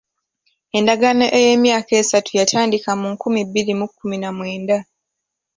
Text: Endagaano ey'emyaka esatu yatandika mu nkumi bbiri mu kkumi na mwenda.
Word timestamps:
Endagaano 0.77 1.25
ey'emyaka 1.39 1.91
esatu 2.01 2.29
yatandika 2.39 2.89
mu 2.99 3.07
nkumi 3.13 3.41
bbiri 3.47 3.73
mu 3.79 3.85
kkumi 3.89 4.17
na 4.21 4.29
mwenda. 4.37 4.77